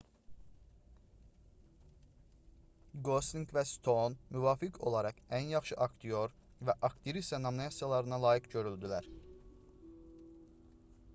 [3.09, 6.33] qoslinq və stoun müvafiq olaraq ən yaxşı aktyor
[6.69, 9.11] və aktrisa nominasiyalarına layiq görüldülər